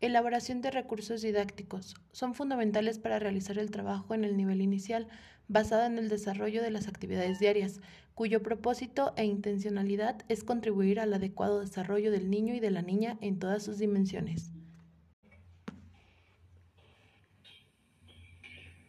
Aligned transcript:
Elaboración 0.00 0.60
de 0.60 0.70
recursos 0.70 1.22
didácticos. 1.22 1.96
Son 2.12 2.34
fundamentales 2.34 2.98
para 2.98 3.18
realizar 3.18 3.58
el 3.58 3.70
trabajo 3.70 4.14
en 4.14 4.24
el 4.24 4.36
nivel 4.36 4.60
inicial, 4.60 5.08
basada 5.48 5.86
en 5.86 5.98
el 5.98 6.08
desarrollo 6.08 6.62
de 6.62 6.70
las 6.70 6.88
actividades 6.88 7.38
diarias, 7.38 7.80
cuyo 8.14 8.42
propósito 8.42 9.12
e 9.16 9.24
intencionalidad 9.24 10.24
es 10.28 10.44
contribuir 10.44 11.00
al 11.00 11.14
adecuado 11.14 11.60
desarrollo 11.60 12.12
del 12.12 12.30
niño 12.30 12.54
y 12.54 12.60
de 12.60 12.70
la 12.70 12.82
niña 12.82 13.16
en 13.20 13.38
todas 13.38 13.62
sus 13.62 13.78
dimensiones. 13.78 14.52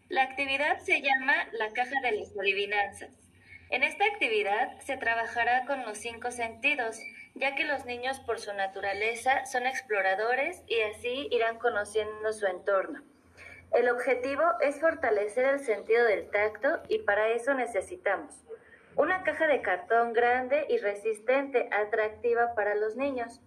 La 0.10 0.23
actividad 0.23 0.79
se 0.79 1.02
llama 1.02 1.36
la 1.52 1.70
caja 1.71 2.02
de 2.02 2.14
las 2.14 2.36
adivinanzas. 2.36 3.11
En 3.70 3.84
esta 3.84 4.06
actividad 4.06 4.79
se 4.79 4.97
trabajará 4.97 5.65
con 5.68 5.84
los 5.84 6.00
cinco 6.00 6.32
sentidos, 6.32 7.00
ya 7.36 7.54
que 7.54 7.64
los 7.64 7.86
niños 7.86 8.20
por 8.20 8.39
su 8.39 8.51
naturaleza 8.54 9.46
son 9.46 9.68
exploradores 9.68 10.64
y 10.68 10.82
así 10.82 11.28
irán 11.29 11.60
conociendo 11.60 12.34
su 12.34 12.48
entorno. 12.48 13.04
El 13.71 13.87
objetivo 13.87 14.43
es 14.61 14.79
fortalecer 14.79 15.46
el 15.46 15.60
sentido 15.60 16.04
del 16.06 16.28
tacto 16.32 16.82
y 16.87 17.00
para 17.00 17.29
eso 17.29 17.54
necesitamos 17.54 18.43
una 18.96 19.23
caja 19.23 19.48
de 19.48 19.62
cartón 19.62 20.12
grande 20.12 20.65
y 20.70 20.78
resistente, 20.78 21.70
atractiva 21.71 22.54
para 22.56 22.76
los 22.76 22.98
niños. 22.98 23.39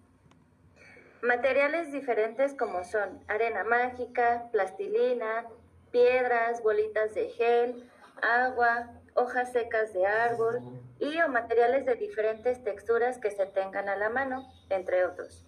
Materiales 1.21 1.91
diferentes 1.91 2.55
como 2.55 2.83
son 2.83 3.23
arena 3.27 3.63
mágica, 3.63 4.49
plastilina, 4.51 5.45
piedras, 5.93 6.63
bolitas 6.63 7.13
de 7.13 7.29
gel, 7.29 7.89
agua, 8.21 8.89
hojas 9.13 9.53
secas 9.53 9.93
de 9.93 10.07
árbol 10.07 10.59
y 10.99 11.21
o 11.21 11.29
materiales 11.29 11.85
de 11.85 11.95
diferentes 11.95 12.63
texturas 12.63 13.19
que 13.19 13.29
se 13.29 13.45
tengan 13.45 13.87
a 13.87 13.95
la 13.95 14.09
mano, 14.09 14.51
entre 14.69 15.05
otros. 15.05 15.45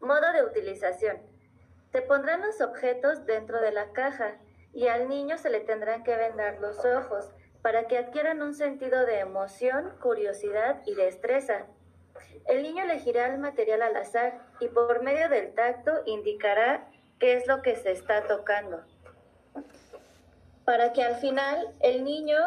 Modo 0.00 0.32
de 0.32 0.44
utilización. 0.44 1.18
Se 1.92 2.00
pondrán 2.00 2.40
los 2.40 2.60
objetos 2.62 3.26
dentro 3.26 3.60
de 3.60 3.70
la 3.70 3.92
caja 3.92 4.38
y 4.72 4.88
al 4.88 5.08
niño 5.08 5.36
se 5.36 5.50
le 5.50 5.60
tendrán 5.60 6.04
que 6.04 6.16
vendar 6.16 6.58
los 6.60 6.82
ojos 6.84 7.30
para 7.60 7.86
que 7.86 7.98
adquieran 7.98 8.42
un 8.42 8.54
sentido 8.54 9.04
de 9.04 9.20
emoción, 9.20 9.94
curiosidad 10.00 10.80
y 10.86 10.94
destreza. 10.94 11.66
El 12.46 12.62
niño 12.62 12.84
elegirá 12.84 13.26
el 13.26 13.38
material 13.38 13.82
al 13.82 13.96
azar 13.96 14.40
y 14.58 14.68
por 14.68 15.02
medio 15.02 15.28
del 15.28 15.54
tacto 15.54 15.92
indicará 16.06 16.88
qué 17.18 17.34
es 17.34 17.46
lo 17.46 17.60
que 17.60 17.76
se 17.76 17.92
está 17.92 18.26
tocando 18.26 18.82
para 20.64 20.92
que 20.92 21.02
al 21.02 21.16
final 21.16 21.68
el 21.80 22.04
niño, 22.04 22.38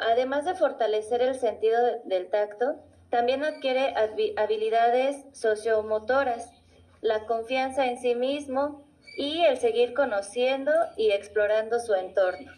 además 0.00 0.44
de 0.44 0.54
fortalecer 0.54 1.22
el 1.22 1.34
sentido 1.34 1.78
del 2.04 2.30
tacto, 2.30 2.76
también 3.10 3.44
adquiere 3.44 3.94
habilidades 4.36 5.24
sociomotoras, 5.32 6.50
la 7.00 7.26
confianza 7.26 7.86
en 7.86 7.98
sí 7.98 8.14
mismo 8.14 8.84
y 9.16 9.40
el 9.40 9.58
seguir 9.58 9.94
conociendo 9.94 10.72
y 10.96 11.10
explorando 11.10 11.80
su 11.80 11.94
entorno. 11.94 12.52